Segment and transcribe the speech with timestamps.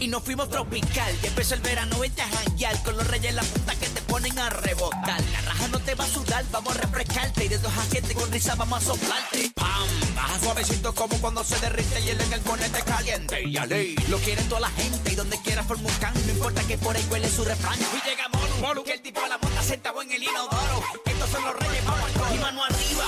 [0.00, 1.14] y nos fuimos tropical.
[1.22, 4.00] Y empezó el verano, vente a janguear con los reyes en la punta que te
[4.02, 5.20] ponen a rebotar.
[5.32, 8.14] La raja no te va a sudar, vamos a refrescarte y de dos a siete
[8.14, 9.50] con risa vamos a soplarte.
[9.54, 13.42] Pam, baja suavecito como cuando se derrite y el en el ponete caliente.
[13.48, 16.62] Y ale, lo quiere toda la gente y donde quiera forma un can, no importa
[16.62, 17.78] que por ahí huele su refrán.
[17.78, 20.82] Y llega Molu, Molu, que el tipo a la monta sentado en el inodoro.
[21.04, 22.10] Estos son los reyes, vamos.
[22.34, 23.06] Y mano arriba,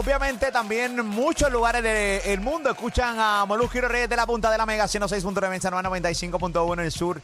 [0.00, 4.56] obviamente también muchos lugares del mundo escuchan a Molusco y Reyes de la Punta de
[4.56, 7.20] la Mega 106.9 95.1 en el sur.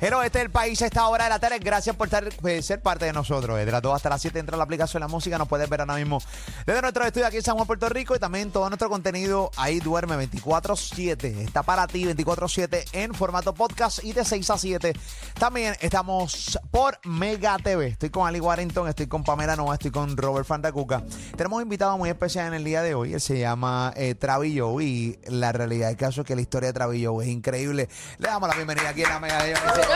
[0.00, 1.58] Pero este es el país a esta hora de la tarde.
[1.58, 2.08] Gracias por
[2.40, 3.58] pues, ser parte de nosotros.
[3.58, 5.36] De las 2 hasta las 7 entra la aplicación de la música.
[5.36, 6.22] Nos puedes ver ahora mismo
[6.64, 8.16] desde nuestro estudio aquí en San Juan, Puerto Rico.
[8.16, 11.40] Y también todo nuestro contenido ahí duerme 24-7.
[11.40, 14.92] Está para ti 24-7 en formato podcast y de 6 a 7.
[15.38, 17.88] También estamos por Mega TV.
[17.88, 21.02] Estoy con Ali Warrington, estoy con Pamela Nova, estoy con Robert Fandacuca.
[21.36, 23.12] Tenemos un invitado muy especial en el día de hoy.
[23.12, 26.72] Él se llama eh, Travillo y la realidad del caso es que la historia de
[26.72, 27.90] Travillo es increíble.
[28.16, 29.89] Le damos la bienvenida aquí en la Mega TV.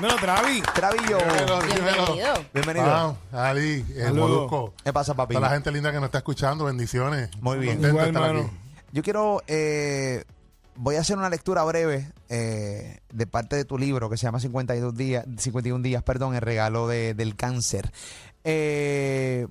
[0.00, 0.62] No, Travi.
[0.74, 1.18] Travillo.
[1.18, 2.06] Dímelo, dímelo.
[2.14, 2.44] Bienvenido.
[2.54, 3.16] Bienvenido.
[3.32, 4.28] Wow, Ali, el Saludos.
[4.30, 4.74] Molusco.
[4.84, 5.34] ¿Qué pasa, papi?
[5.34, 7.30] Toda la gente linda que nos está escuchando, bendiciones.
[7.40, 7.74] Muy bien.
[7.80, 8.40] Contento de Igual, estar mano.
[8.46, 8.56] aquí.
[8.92, 10.24] Yo quiero, eh,
[10.76, 14.38] voy a hacer una lectura breve eh, de parte de tu libro que se llama
[14.38, 17.90] 52 días, 51 días, perdón, el regalo de- del cáncer.
[18.44, 19.48] Eh,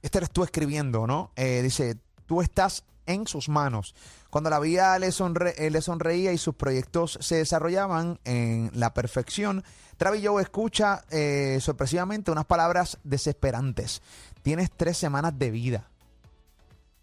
[0.00, 1.30] este eres tú escribiendo, ¿no?
[1.36, 3.96] Eh, dice, tú estás en sus manos.
[4.30, 9.64] Cuando la vida eh, le sonreía y sus proyectos se desarrollaban en la perfección,
[9.98, 14.00] Travillo escucha eh, sorpresivamente unas palabras desesperantes.
[14.42, 15.88] Tienes tres semanas de vida.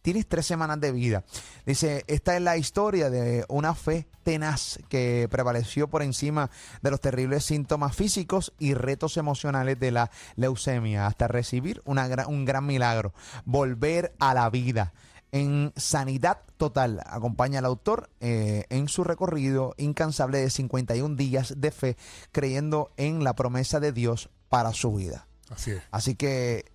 [0.02, 1.26] Tienes tres semanas de vida.
[1.66, 6.50] Dice, esta es la historia de una fe tenaz que prevaleció por encima
[6.82, 12.66] de los terribles síntomas físicos y retos emocionales de la leucemia hasta recibir un gran
[12.66, 13.14] milagro,
[13.44, 14.94] volver a la vida.
[15.36, 21.72] En sanidad total, acompaña al autor eh, en su recorrido incansable de 51 días de
[21.72, 21.98] fe,
[22.32, 25.28] creyendo en la promesa de Dios para su vida.
[25.50, 25.82] Así es.
[25.92, 26.72] Así que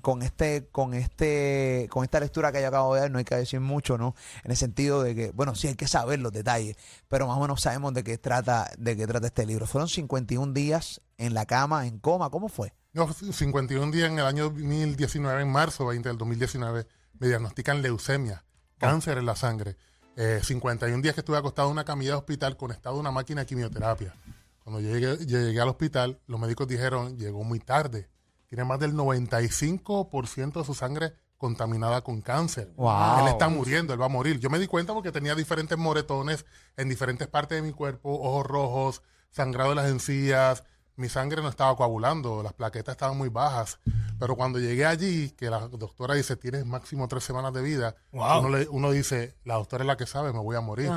[0.00, 3.34] con este, con este, con esta lectura que yo acabo de dar, no hay que
[3.34, 4.14] decir mucho, ¿no?
[4.44, 6.78] En el sentido de que, bueno, sí hay que saber los detalles,
[7.08, 9.66] pero más o menos sabemos de qué trata, de qué trata este libro.
[9.66, 12.72] Fueron 51 días en la cama, en coma, ¿cómo fue?
[12.94, 16.86] No, 51 días en el año 2019, en marzo 20 del 2019,
[17.18, 18.44] me diagnostican leucemia,
[18.78, 19.76] cáncer en la sangre.
[20.16, 23.40] Eh, 51 días que estuve acostado en una camilla de hospital conectado a una máquina
[23.42, 24.14] de quimioterapia.
[24.62, 28.08] Cuando llegué, llegué al hospital, los médicos dijeron, llegó muy tarde.
[28.48, 32.72] Tiene más del 95% de su sangre contaminada con cáncer.
[32.76, 33.20] Wow.
[33.20, 34.38] Él está muriendo, él va a morir.
[34.38, 36.46] Yo me di cuenta porque tenía diferentes moretones
[36.76, 40.64] en diferentes partes de mi cuerpo, ojos rojos, sangrado de las encías.
[40.96, 43.78] Mi sangre no estaba coagulando, las plaquetas estaban muy bajas.
[44.18, 48.40] Pero cuando llegué allí, que la doctora dice, tienes máximo tres semanas de vida, Wow.
[48.40, 50.90] uno, le- uno dice, la doctora es la que sabe, me voy a morir.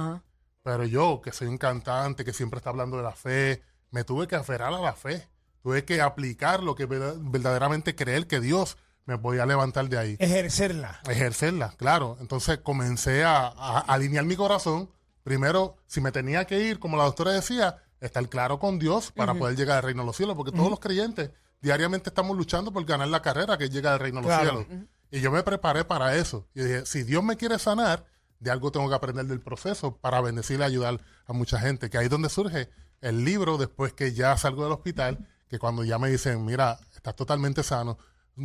[0.63, 4.27] Pero yo, que soy un cantante, que siempre está hablando de la fe, me tuve
[4.27, 5.27] que aferrar a la fe.
[5.63, 10.17] Tuve que aplicar lo que verda- verdaderamente creer que Dios me podía levantar de ahí
[10.19, 10.99] Ejercerla.
[11.09, 12.17] ejercerla, claro.
[12.19, 14.89] Entonces comencé a, a alinear mi corazón.
[15.23, 19.33] Primero, si me tenía que ir, como la doctora decía, estar claro con Dios para
[19.33, 21.31] poder llegar al reino de los cielos, porque todos los creyentes
[21.61, 24.65] diariamente estamos luchando por ganar la carrera que llega al reino de los cielos.
[25.09, 26.47] Y yo me preparé para eso.
[26.53, 28.05] Y dije, si Dios me quiere sanar,
[28.39, 31.89] de algo tengo que aprender del proceso para bendecir y ayudar a mucha gente.
[31.89, 32.69] Que ahí es donde surge
[33.01, 37.15] el libro después que ya salgo del hospital, que cuando ya me dicen, mira, estás
[37.15, 37.97] totalmente sano,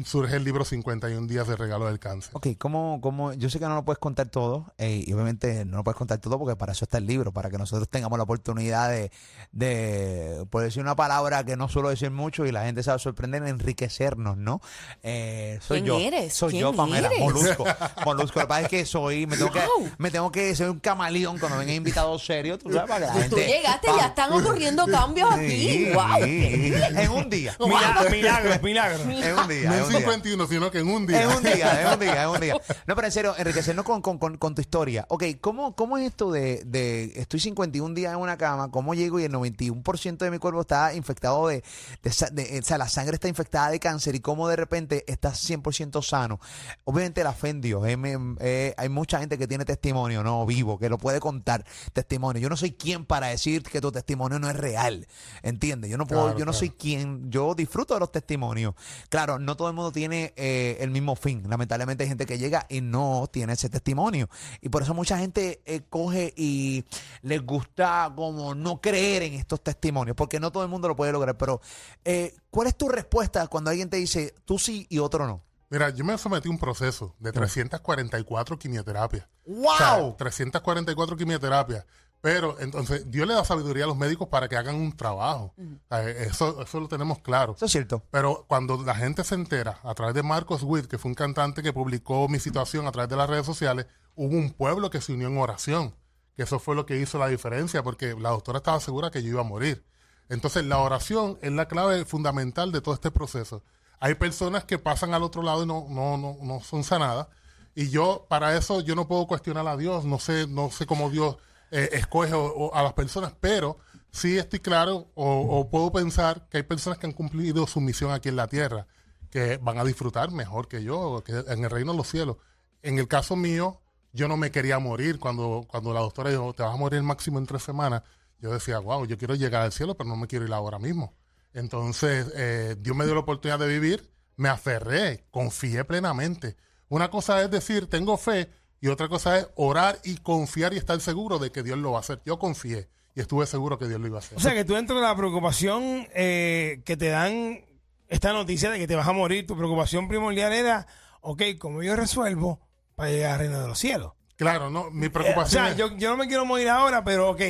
[0.05, 2.31] surge el libro 51 días de regalo del cáncer.
[2.35, 3.33] Ok, ¿cómo, cómo?
[3.35, 6.19] Yo sé que no lo puedes contar todo, eh, y obviamente no lo puedes contar
[6.19, 9.11] todo porque para eso está el libro, para que nosotros tengamos la oportunidad de,
[9.53, 12.97] de por decir una palabra que no suelo decir mucho y la gente se va
[12.97, 14.61] a sorprender, enriquecernos, ¿no?
[15.03, 15.99] Eh, soy ¿Quién yo.
[15.99, 16.33] eres?
[16.35, 17.21] Soy ¿Quién yo, Pamela, eres?
[17.21, 17.65] Molusco.
[18.05, 19.91] Molusco, lo que pasa es que soy, me tengo que, Wow.
[19.99, 23.13] me tengo que ser un camaleón cuando venga invitados serios, tú sabes, para que la
[23.23, 23.29] gente...
[23.31, 25.49] Tú llegaste, ya están ocurriendo cambios aquí.
[25.51, 26.05] Sí, ¡Wow!
[26.25, 27.57] sí, en un día.
[27.61, 29.01] Mila- milagros, milagros.
[29.03, 29.82] En un día.
[29.83, 30.13] En en un día.
[30.13, 31.23] 51, sino que en un día.
[31.23, 32.57] Es un día, es un día, es un día.
[32.87, 35.07] No, pero en serio, enriquecernos con, con, con, con tu historia.
[35.09, 38.71] Ok, ¿cómo, cómo es esto de, de estoy 51 días en una cama?
[38.71, 41.63] ¿Cómo llego y el 91% de mi cuerpo está infectado de,
[42.03, 46.03] de- O sea, la sangre está infectada de cáncer y cómo de repente estás 100%
[46.03, 46.41] sano?
[46.85, 47.87] Obviamente la fe en Dios.
[47.87, 47.97] eh,
[48.41, 50.45] eh, hay mucha gente que tiene testimonio, ¿no?
[50.47, 52.41] Vivo, que lo puede contar testimonio.
[52.43, 55.07] Yo no soy quien para decir que tu testimonio no es real.
[55.43, 55.91] ¿Entiendes?
[55.91, 56.59] Yo no puedo, Claro, yo no claro.
[56.59, 57.31] soy quien.
[57.31, 58.75] Yo disfruto de los testimonios.
[59.09, 61.43] Claro, no todo el mundo tiene eh, el mismo fin.
[61.49, 64.29] Lamentablemente hay gente que llega y no tiene ese testimonio.
[64.61, 66.85] Y por eso mucha gente eh, coge y
[67.23, 71.13] les gusta como no creer en estos testimonios, porque no todo el mundo lo puede
[71.13, 71.37] lograr.
[71.37, 71.61] Pero,
[72.05, 75.43] eh, ¿cuál es tu respuesta cuando alguien te dice tú sí y otro no?
[75.71, 79.27] Mira, yo me sometí a un proceso de 344 quimioterapias.
[79.47, 79.69] ¡Wow!
[79.71, 81.87] O sea, 344 quimioterapias.
[82.23, 85.53] Pero entonces Dios le da sabiduría a los médicos para que hagan un trabajo.
[85.59, 87.55] O sea, eso, eso lo tenemos claro.
[87.57, 88.05] Eso es cierto.
[88.13, 91.65] Pero cuando la gente se entera, a través de Marcos Witt, que fue un cantante
[91.65, 95.13] que publicó mi situación a través de las redes sociales, hubo un pueblo que se
[95.13, 95.97] unió en oración.
[96.37, 99.31] Que eso fue lo que hizo la diferencia, porque la doctora estaba segura que yo
[99.31, 99.85] iba a morir.
[100.29, 103.65] Entonces, la oración es la clave fundamental de todo este proceso.
[103.99, 107.27] Hay personas que pasan al otro lado y no, no, no, no son sanadas.
[107.75, 110.05] Y yo, para eso, yo no puedo cuestionar a Dios.
[110.05, 111.37] No sé, no sé cómo Dios
[111.73, 112.35] eh, escoge
[112.75, 113.79] a las personas, pero
[114.11, 118.29] sí estoy claro o, puedo pensar que hay personas que han cumplido su misión aquí
[118.29, 118.87] en la tierra,
[119.31, 122.37] que van a disfrutar mejor que yo, en el reino de los cielos.
[122.83, 123.81] En el caso mío,
[124.13, 127.39] yo no me quería morir cuando, cuando la doctora dijo, te vas a morir máximo
[127.39, 128.03] en tres semanas.
[128.39, 131.15] Yo decía, wow, yo quiero llegar al cielo, pero no me quiero ir ahora mismo.
[131.55, 136.57] Entonces, eh, Dios me dio la oportunidad de vivir, me aferré, confié plenamente.
[136.89, 138.51] Una cosa es decir, tengo fe,
[138.83, 141.99] y otra cosa es orar y confiar y estar seguro de que Dios lo va
[141.99, 142.21] a hacer.
[142.27, 144.37] Yo confié y estuve seguro que Dios lo iba a hacer.
[144.37, 147.65] O sea, que tú dentro de la preocupación eh, que te dan
[148.09, 150.87] esta noticia de que te vas a morir, tu preocupación primordial era,
[151.23, 152.61] ok, ¿cómo yo resuelvo
[152.95, 154.13] para llegar al reino de los cielos?
[154.35, 157.05] claro, no, mi Eh, o preocupación sea, es- yo, yo no me quiero morir ahora,
[157.05, 157.41] pero ok,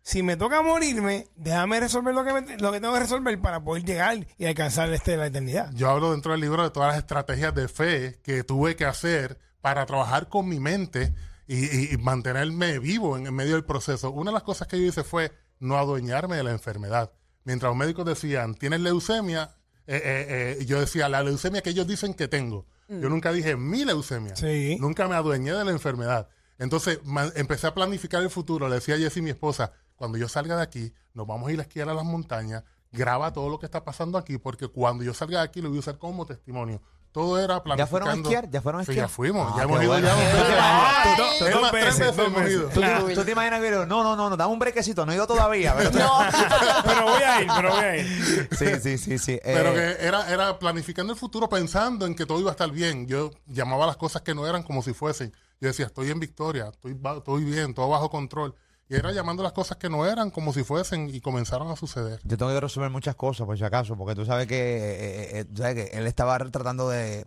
[0.00, 3.62] si me toca morirme, déjame resolver lo que, me- lo que tengo que resolver para
[3.62, 5.70] poder llegar y alcanzar este, la eternidad.
[5.74, 9.38] Yo hablo dentro del libro de todas las estrategias de fe que tuve que hacer
[9.60, 11.14] para trabajar con mi mente
[11.46, 14.10] y, mantenerme vivo en, en medio del proceso.
[14.10, 17.12] Una de las cosas que yo hice fue no adueñarme de la enfermedad.
[17.44, 19.56] Mientras los médicos decían, tienes leucemia,
[19.86, 22.66] eh, eh, eh, yo decía, la leucemia que ellos dicen que tengo.
[22.88, 24.34] Yo nunca dije mi leucemia.
[24.34, 24.78] Sí.
[24.80, 26.28] Nunca me adueñé de la enfermedad.
[26.58, 27.00] Entonces
[27.34, 28.68] empecé a planificar el futuro.
[28.68, 31.58] Le decía a Jessie, mi esposa, cuando yo salga de aquí, nos vamos a ir
[31.58, 35.12] a esquiar a las montañas, graba todo lo que está pasando aquí, porque cuando yo
[35.12, 36.80] salga de aquí lo voy a usar como testimonio.
[37.12, 37.76] Todo era planificando.
[37.78, 38.50] ¿Ya fueron a esquiar?
[38.50, 39.06] ¿Ya fueron a Sí, esquiar?
[39.06, 39.50] ya fuimos.
[39.50, 40.06] Ah, ya hemos ido bueno.
[40.06, 40.14] ya.
[40.60, 42.54] Ah, tú- tú- Es dos más, tres veces, veces dos hemos veces.
[42.58, 42.68] ido.
[42.68, 45.12] ¿Tú, te- tú te imaginas que yo, no, no, no, no, dame un brequecito, no
[45.12, 45.74] he ido todavía.
[45.76, 46.18] pero- No.
[46.84, 48.48] Pero voy a ir, pero voy a ir.
[48.56, 49.40] sí, sí, sí, sí.
[49.44, 52.70] Pero Eh, que era, era planificando el futuro pensando en que todo iba a estar
[52.70, 53.06] bien.
[53.06, 55.32] Yo llamaba las cosas que no eran como si fuesen.
[55.60, 58.54] Yo decía, estoy en victoria, estoy, ba- estoy bien, todo bajo control.
[58.90, 62.20] Y era llamando las cosas que no eran como si fuesen y comenzaron a suceder.
[62.24, 65.44] Yo tengo que resolver muchas cosas, por si acaso, porque tú sabes que, eh, eh,
[65.44, 67.26] tú sabes que él estaba tratando de,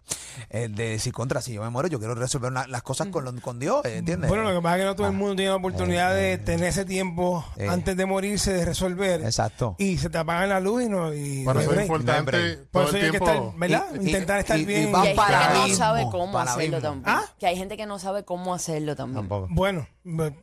[0.49, 3.39] eh, de decir contra, si yo me muero, yo quiero resolver una- las cosas con,
[3.41, 4.27] con Dios, eh, ¿entiendes?
[4.29, 5.17] Bueno, lo que pasa es que no todo el Ah.
[5.17, 7.67] mundo tiene la oportunidad de tener ese tiempo Eh.
[7.69, 9.21] antes de morirse, de resolver.
[9.21, 9.75] Exacto.
[9.77, 11.13] Y se te apagan la luz y no.
[11.13, 12.59] Y Por no eso es importante break.
[12.71, 13.85] Por eso hay que estar, ¿verdad?
[13.93, 14.81] Y- y- Intentar estar y- bien.
[14.91, 16.89] Y hay gente para que no sabe cómo para hacerlo mismo.
[16.89, 17.03] también.
[17.15, 17.23] ¿Ah?
[17.39, 19.21] Que hay gente que no sabe cómo hacerlo también.
[19.27, 19.47] Tampoco.
[19.51, 19.87] Bueno,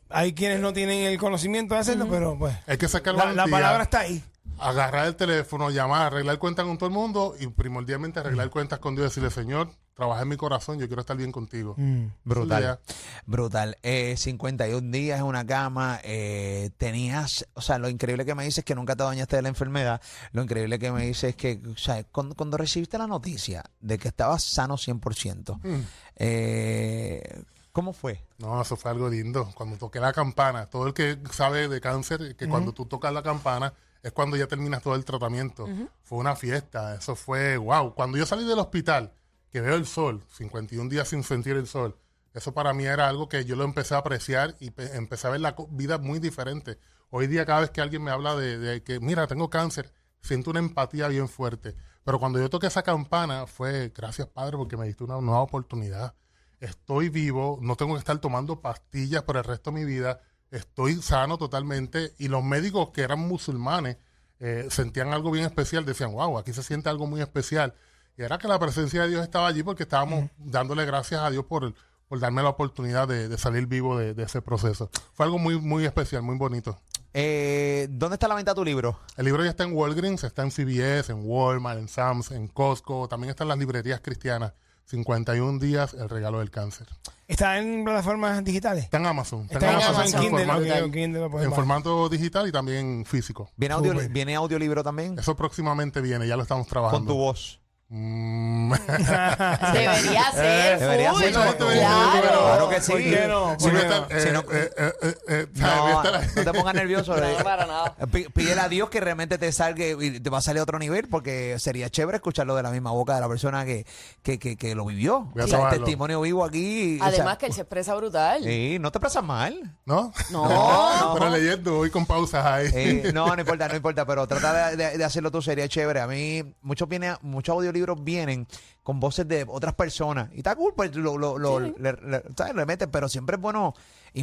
[0.09, 2.55] hay quienes no tienen el conocimiento de hacerlo, pero pues.
[2.67, 4.23] Hay que sacar La, palabra está ahí.
[4.57, 8.95] agarrar el teléfono, llamar, arreglar cuentas con todo el mundo y primordialmente arreglar cuentas con
[8.95, 11.75] Dios y decirle, Señor, trabaja en mi corazón, yo quiero estar bien contigo.
[11.77, 12.79] La Brutal.
[13.25, 13.77] Brutal.
[13.83, 15.99] Eh, 51 días en una cama.
[16.03, 19.41] eh, tenías, o sea, lo increíble que me dices es que nunca te dañaste de
[19.41, 20.01] la enfermedad.
[20.31, 23.97] Lo increíble que me dices es que, o sea, cuando, cuando recibiste la noticia de
[23.97, 25.81] que estabas sano 100%, Mm.
[26.15, 28.23] eh, ¿cómo fue?
[28.37, 29.49] No, eso fue algo lindo.
[29.55, 33.23] Cuando toqué la campana, todo el que sabe de cáncer, que cuando tú tocas la
[33.23, 35.67] campana es cuando ya terminas todo el tratamiento.
[36.03, 37.93] Fue una fiesta, eso fue wow.
[37.93, 39.13] Cuando yo salí del hospital,
[39.51, 41.97] que veo el sol, 51 días sin sentir el sol,
[42.33, 45.31] eso para mí era algo que yo lo empecé a apreciar y pe- empecé a
[45.31, 46.77] ver la vida muy diferente.
[47.09, 50.51] Hoy día cada vez que alguien me habla de, de que, mira, tengo cáncer, siento
[50.51, 51.75] una empatía bien fuerte.
[52.03, 56.13] Pero cuando yo toqué esa campana fue, gracias Padre, porque me diste una nueva oportunidad
[56.59, 60.95] estoy vivo, no tengo que estar tomando pastillas por el resto de mi vida, estoy
[61.01, 63.97] sano totalmente y los médicos que eran musulmanes
[64.39, 67.73] eh, sentían algo bien especial, decían, wow, aquí se siente algo muy especial.
[68.17, 71.45] Y era que la presencia de Dios estaba allí porque estábamos dándole gracias a Dios
[71.45, 71.73] por,
[72.07, 74.89] por darme la oportunidad de, de salir vivo de, de ese proceso.
[75.13, 76.79] Fue algo muy, muy especial, muy bonito.
[77.13, 78.99] Eh, ¿Dónde está la venta de tu libro?
[79.17, 83.07] El libro ya está en Walgreens, está en CVS, en Walmart, en Sam's, en Costco,
[83.07, 84.53] también están las librerías cristianas.
[84.89, 86.87] 51 días, el regalo del cáncer.
[87.27, 88.85] Está en plataformas digitales.
[88.85, 89.47] Está en Amazon.
[89.51, 93.51] Está en Amazon, Amazon, Kindle, formato- ok, ok, Kindle en formato digital y también físico.
[93.55, 93.93] ¿Viene, audio.
[94.09, 95.19] ¿viene audiolibro también?
[95.19, 97.13] Eso próximamente viene, ya lo estamos Con trabajando.
[97.13, 97.59] tu voz.
[97.91, 98.71] Mm.
[99.73, 100.79] Debería ser.
[100.79, 101.21] Debería full.
[101.23, 101.65] ser como tú.
[101.65, 102.21] Claro.
[102.21, 102.91] Claro que sí.
[102.91, 103.55] ¿Por qué no?
[103.59, 104.05] Si ¿Por no está- no?
[104.09, 107.17] eh, Si no- eh, eh, eh, eh, No, no te pongas nervioso.
[107.17, 107.37] No, eh.
[107.43, 107.95] para nada.
[108.11, 110.77] Pí- Pídele a Dios que realmente te salga y te va a salir a otro
[110.77, 113.85] nivel porque sería chévere escucharlo de la misma boca de la persona que,
[114.21, 115.21] que, que, que lo vivió.
[115.33, 115.83] Voy a O sea, probarlo.
[115.83, 116.99] testimonio vivo aquí.
[117.01, 118.43] o Además sea, que él se expresa brutal.
[118.43, 119.75] Sí, no te expresas mal.
[119.85, 120.13] ¿No?
[120.29, 121.13] No.
[121.15, 122.69] Pero leyendo, voy con pausas ahí.
[122.71, 126.01] Eh, no, no importa, no importa, pero trata de, de- de hacerlo tú sería chévere.
[126.01, 128.47] A mí, muchos viene, muchos audiolibros vienen
[128.83, 130.29] con voces de otras personas.
[130.33, 132.55] Y está cool, pues lo, lo, lo- le, le- ¿sabes?
[132.55, 133.73] le meten, pero siempre es bueno,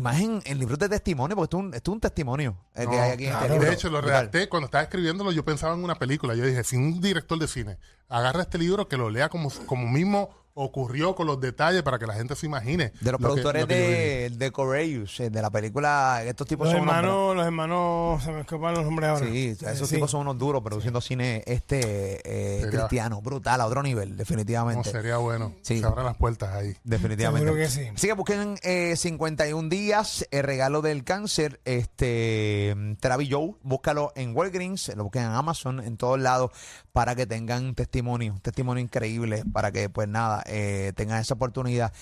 [0.00, 2.98] más en, libros de testimonio, porque esto es un, esto es un testimonio eh, que
[3.00, 3.54] hay aquí en este claro.
[3.54, 3.68] libro.
[3.68, 5.30] De hecho, lo redacté cuando estaba escribiéndolo.
[5.32, 6.34] Yo pensaba en una película.
[6.34, 9.86] Yo dije: si un director de cine agarra este libro, que lo lea como, como
[9.88, 12.92] mismo ocurrió con los detalles para que la gente se imagine.
[13.00, 16.66] De los lo que- productores que de, de Courageous, eh, de la película, estos tipos
[16.66, 19.26] Los son unos hermanos, los hermanos, se me escapan los nombres ahora.
[19.26, 19.94] Sí, esos Sí.
[19.96, 24.16] tipos son unos duros produciendo cine este eh, Sería- cristiano, brutal, a otro nivel, No,
[24.16, 24.90] definitivamente.
[24.90, 25.52] sería bueno.
[25.62, 25.78] Sí.
[25.80, 26.74] Se abran las puertas ahí.
[26.84, 27.44] Definitivamente.
[27.46, 27.86] Seguro que sí.
[27.94, 34.34] Así que busquen eh, 51 días, el regalo del cáncer, este Travis Joe, búscalo en
[34.34, 36.50] Walgreens, lo busquen en Amazon, en todos lados,
[36.92, 41.92] para que tengan testimonio, un testimonio increíble, para que pues nada, eh, tengan esa oportunidad.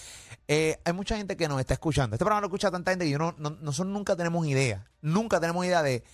[0.49, 2.15] Eh, hay mucha gente que nos está escuchando.
[2.17, 5.41] Este programa lo escucha tanta gente y yo no, no- nosotros nunca tenemos idea, nunca
[5.41, 6.05] tenemos idea de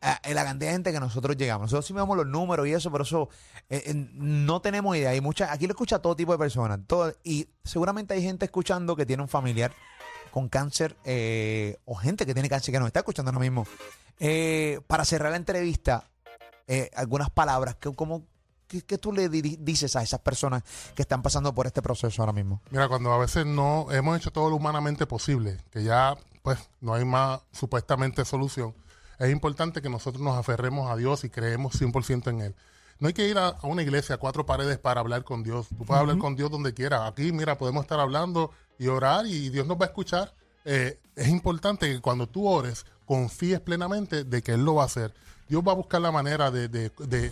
[0.00, 1.62] eh, la cantidad de gente que nosotros llegamos.
[1.64, 3.28] Nosotros sí vemos los números y eso, pero eso
[3.68, 5.14] eh, eh, no tenemos idea.
[5.14, 6.80] Y mucha, aquí lo escucha todo tipo de personas.
[6.86, 9.72] todo- y seguramente hay gente escuchando que tiene un familiar
[10.30, 13.66] con cáncer eh, o gente que tiene cáncer que nos está escuchando ahora mismo.
[14.20, 16.04] Eh, para cerrar la entrevista,
[16.66, 18.26] eh, algunas palabras que como
[18.68, 20.62] ¿Qué, qué tú le dices a esas personas
[20.94, 22.60] que están pasando por este proceso ahora mismo?
[22.70, 26.94] Mira, cuando a veces no hemos hecho todo lo humanamente posible, que ya pues no
[26.94, 28.74] hay más supuestamente solución,
[29.18, 32.54] es importante que nosotros nos aferremos a Dios y creemos 100% en Él.
[33.00, 35.68] No hay que ir a, a una iglesia a cuatro paredes para hablar con Dios.
[35.68, 37.02] Tú puedes hablar con Dios donde quieras.
[37.10, 40.34] Aquí, mira, podemos estar hablando y orar y Dios nos va a escuchar.
[40.64, 44.86] Eh, es importante que cuando tú ores, confíes plenamente de que Él lo va a
[44.86, 45.14] hacer.
[45.48, 47.30] Dios va a buscar la manera de, de- de, a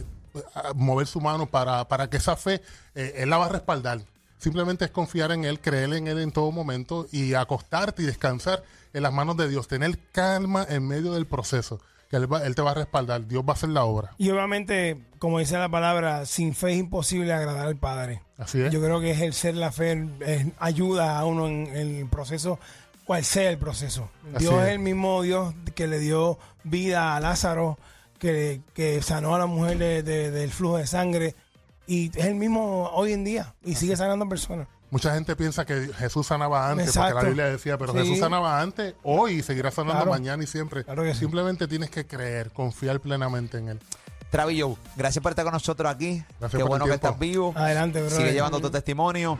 [0.74, 2.60] mover su mano para, para que esa fe,
[2.94, 4.00] eh, Él la va a respaldar.
[4.38, 8.62] Simplemente es confiar en Él, creer en Él en todo momento y acostarte y descansar
[8.92, 9.66] en las manos de Dios.
[9.68, 13.26] Tener calma en medio del proceso, que Él, va- él te va a respaldar.
[13.26, 14.12] Dios va a hacer la obra.
[14.18, 18.22] Y obviamente, como dice la palabra, sin fe es imposible agradar al Padre.
[18.38, 18.70] Así es.
[18.72, 22.58] Yo creo que ejercer la fe es- ayuda a uno en, en el proceso,
[23.06, 24.10] cual sea el proceso.
[24.38, 24.68] Dios es es.
[24.74, 27.78] el mismo Dios que le dio vida a Lázaro,
[28.18, 31.34] que, que sanó a la mujer de- de- del flujo de sangre,
[31.86, 34.68] y es el mismo hoy en día, y sigue sanando personas.
[34.90, 37.14] Mucha gente piensa que Jesús sanaba antes, Exacto.
[37.14, 37.98] porque la Biblia decía, pero Sí.
[37.98, 40.10] Jesús sanaba antes, hoy y seguirá sanando Claro.
[40.12, 40.84] mañana y siempre.
[40.84, 41.20] Claro que sí.
[41.20, 43.80] Simplemente tienes que creer, confiar plenamente en Él.
[44.30, 46.22] Travis Joe, gracias por estar con nosotros aquí.
[46.40, 47.52] Gracias Qué por el bueno que estás vivo.
[47.56, 48.10] Adelante, bro.
[48.10, 49.38] Sigue llevando tu testimonio.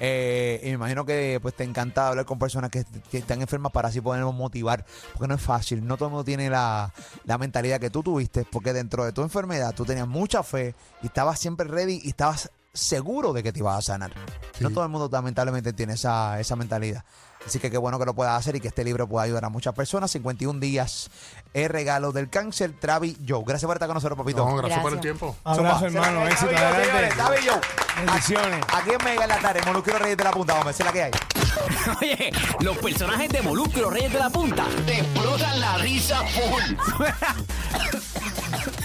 [0.00, 3.72] Eh, y me imagino que pues te encanta hablar con personas que, que están enfermas
[3.72, 4.84] para así podernos motivar.
[5.12, 5.86] Porque no es fácil.
[5.86, 6.92] No todo el mundo tiene la,
[7.24, 8.44] la mentalidad que tú tuviste.
[8.50, 12.50] Porque dentro de tu enfermedad tú tenías mucha fe y estabas siempre ready y estabas
[12.72, 14.12] seguro de que te ibas a sanar.
[14.60, 17.04] No todo el mundo lamentablemente tiene esa, esa mentalidad.
[17.46, 19.48] Así que qué bueno que lo puedas hacer y que este libro pueda ayudar a
[19.48, 20.10] muchas personas.
[20.10, 21.10] 51 días,
[21.54, 23.42] el regalo del cáncer, Travis Joe.
[23.46, 24.44] Gracias por estar con nosotros, papito.
[24.44, 25.36] No, gracias, por el tiempo.
[25.44, 26.26] Abrazo, hermano.
[26.26, 27.68] Éxito, Travis Joe, adelante.
[28.04, 28.64] Bendiciones.
[28.72, 30.92] Aquí en Mega en la tarde, Molusco Reyes de la Punta, vamos, esa es la
[30.92, 31.10] que hay.
[32.00, 36.22] Oye, los personajes de Molusco y los Reyes de la Punta te explotan la risa
[36.26, 37.04] full.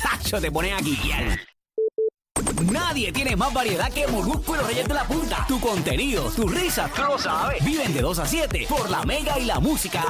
[0.02, 1.53] Tacho, te ponen a guiar.
[2.72, 5.46] Nadie tiene más variedad que Molusco y los Reyes de la Punta.
[5.48, 7.64] Tu contenido, tu risa, tú lo sabes.
[7.64, 10.04] Viven de 2 a 7 por la Mega y la Música.